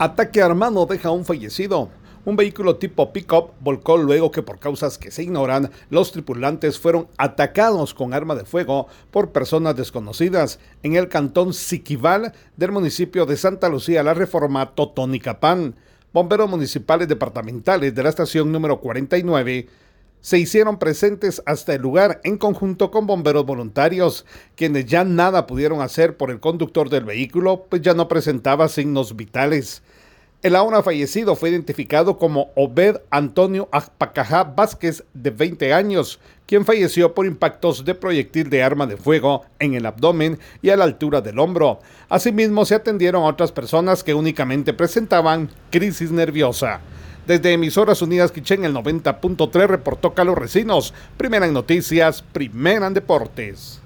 [0.00, 1.88] Ataque armado deja un fallecido.
[2.24, 7.08] Un vehículo tipo pick-up volcó luego que por causas que se ignoran, los tripulantes fueron
[7.16, 13.36] atacados con arma de fuego por personas desconocidas en el cantón Siquival del municipio de
[13.36, 15.74] Santa Lucía, la Reforma Totonicapán.
[16.12, 19.66] Bomberos municipales departamentales de la estación número 49
[20.20, 24.26] se hicieron presentes hasta el lugar en conjunto con bomberos voluntarios,
[24.56, 29.16] quienes ya nada pudieron hacer por el conductor del vehículo, pues ya no presentaba signos
[29.16, 29.82] vitales.
[30.40, 37.12] El ahora fallecido fue identificado como Obed Antonio Apacajá Vázquez, de 20 años, quien falleció
[37.12, 41.20] por impactos de proyectil de arma de fuego en el abdomen y a la altura
[41.20, 41.80] del hombro.
[42.08, 46.82] Asimismo, se atendieron a otras personas que únicamente presentaban crisis nerviosa.
[47.28, 50.94] Desde Emisoras Unidas Quichén, el 90.3 reportó Carlos Recinos.
[51.18, 53.82] Primera en noticias, primera en deportes.